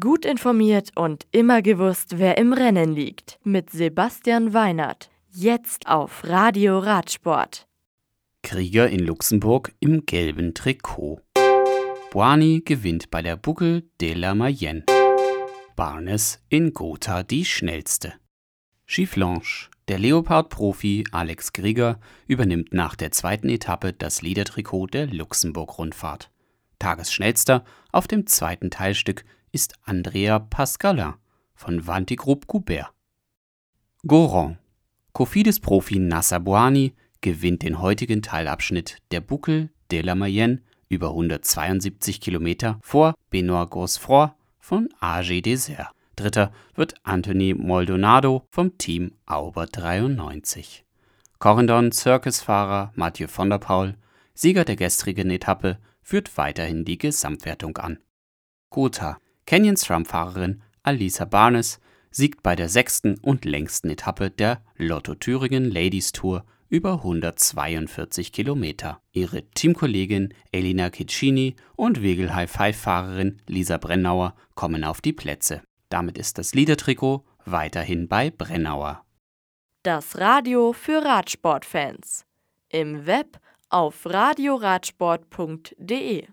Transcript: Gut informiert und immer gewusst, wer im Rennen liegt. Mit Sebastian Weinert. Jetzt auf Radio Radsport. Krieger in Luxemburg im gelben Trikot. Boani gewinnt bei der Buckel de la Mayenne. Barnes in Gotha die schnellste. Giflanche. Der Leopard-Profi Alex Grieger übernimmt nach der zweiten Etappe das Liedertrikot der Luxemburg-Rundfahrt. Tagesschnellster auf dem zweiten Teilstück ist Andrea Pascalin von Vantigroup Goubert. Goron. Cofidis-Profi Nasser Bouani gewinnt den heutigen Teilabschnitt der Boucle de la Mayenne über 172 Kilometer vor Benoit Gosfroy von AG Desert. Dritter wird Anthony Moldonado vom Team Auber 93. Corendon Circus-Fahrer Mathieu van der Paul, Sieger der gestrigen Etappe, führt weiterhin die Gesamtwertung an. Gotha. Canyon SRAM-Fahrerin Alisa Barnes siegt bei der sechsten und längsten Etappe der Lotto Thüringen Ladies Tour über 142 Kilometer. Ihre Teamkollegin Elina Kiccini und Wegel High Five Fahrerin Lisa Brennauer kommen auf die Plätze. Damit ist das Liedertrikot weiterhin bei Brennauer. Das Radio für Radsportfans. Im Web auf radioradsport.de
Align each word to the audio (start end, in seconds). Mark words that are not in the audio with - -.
Gut 0.00 0.24
informiert 0.24 0.92
und 0.94 1.26
immer 1.30 1.60
gewusst, 1.60 2.18
wer 2.18 2.38
im 2.38 2.54
Rennen 2.54 2.94
liegt. 2.94 3.38
Mit 3.44 3.68
Sebastian 3.68 4.54
Weinert. 4.54 5.10
Jetzt 5.28 5.88
auf 5.88 6.24
Radio 6.24 6.78
Radsport. 6.78 7.66
Krieger 8.42 8.88
in 8.88 9.00
Luxemburg 9.00 9.74
im 9.80 10.06
gelben 10.06 10.54
Trikot. 10.54 11.20
Boani 12.10 12.62
gewinnt 12.64 13.10
bei 13.10 13.20
der 13.20 13.36
Buckel 13.36 13.82
de 14.00 14.14
la 14.14 14.34
Mayenne. 14.34 14.84
Barnes 15.76 16.42
in 16.48 16.72
Gotha 16.72 17.22
die 17.22 17.44
schnellste. 17.44 18.14
Giflanche. 18.86 19.68
Der 19.88 19.98
Leopard-Profi 19.98 21.04
Alex 21.12 21.52
Grieger 21.52 22.00
übernimmt 22.26 22.72
nach 22.72 22.96
der 22.96 23.10
zweiten 23.10 23.50
Etappe 23.50 23.92
das 23.92 24.22
Liedertrikot 24.22 24.86
der 24.86 25.08
Luxemburg-Rundfahrt. 25.08 26.30
Tagesschnellster 26.78 27.66
auf 27.92 28.08
dem 28.08 28.26
zweiten 28.26 28.70
Teilstück 28.70 29.26
ist 29.54 29.76
Andrea 29.84 30.40
Pascalin 30.40 31.14
von 31.54 31.86
Vantigroup 31.86 32.48
Goubert. 32.48 32.92
Goron. 34.04 34.58
Cofidis-Profi 35.12 36.00
Nasser 36.00 36.40
Bouani 36.40 36.92
gewinnt 37.20 37.62
den 37.62 37.80
heutigen 37.80 38.20
Teilabschnitt 38.20 38.98
der 39.12 39.20
Boucle 39.20 39.70
de 39.92 40.02
la 40.02 40.16
Mayenne 40.16 40.60
über 40.88 41.10
172 41.10 42.20
Kilometer 42.20 42.80
vor 42.82 43.14
Benoit 43.30 43.70
Gosfroy 43.70 44.30
von 44.58 44.88
AG 44.98 45.40
Desert. 45.42 45.90
Dritter 46.16 46.52
wird 46.74 46.94
Anthony 47.04 47.54
Moldonado 47.54 48.48
vom 48.50 48.76
Team 48.76 49.12
Auber 49.24 49.68
93. 49.68 50.84
Corendon 51.38 51.92
Circus-Fahrer 51.92 52.92
Mathieu 52.96 53.28
van 53.32 53.50
der 53.50 53.58
Paul, 53.58 53.94
Sieger 54.34 54.64
der 54.64 54.74
gestrigen 54.74 55.30
Etappe, 55.30 55.78
führt 56.02 56.36
weiterhin 56.36 56.84
die 56.84 56.98
Gesamtwertung 56.98 57.78
an. 57.78 57.98
Gotha. 58.70 59.18
Canyon 59.46 59.76
SRAM-Fahrerin 59.76 60.62
Alisa 60.82 61.26
Barnes 61.26 61.78
siegt 62.10 62.42
bei 62.42 62.56
der 62.56 62.68
sechsten 62.68 63.18
und 63.18 63.44
längsten 63.44 63.90
Etappe 63.90 64.30
der 64.30 64.62
Lotto 64.76 65.14
Thüringen 65.14 65.70
Ladies 65.70 66.10
Tour 66.12 66.44
über 66.68 66.94
142 66.94 68.32
Kilometer. 68.32 69.00
Ihre 69.12 69.48
Teamkollegin 69.50 70.34
Elina 70.50 70.90
Kiccini 70.90 71.54
und 71.76 72.02
Wegel 72.02 72.34
High 72.34 72.50
Five 72.50 72.76
Fahrerin 72.76 73.40
Lisa 73.46 73.78
Brennauer 73.78 74.34
kommen 74.54 74.82
auf 74.82 75.00
die 75.00 75.12
Plätze. 75.12 75.62
Damit 75.88 76.18
ist 76.18 76.38
das 76.38 76.52
Liedertrikot 76.54 77.24
weiterhin 77.44 78.08
bei 78.08 78.30
Brennauer. 78.30 79.04
Das 79.82 80.18
Radio 80.18 80.72
für 80.72 81.04
Radsportfans. 81.04 82.24
Im 82.70 83.06
Web 83.06 83.38
auf 83.68 84.06
radioradsport.de 84.06 86.26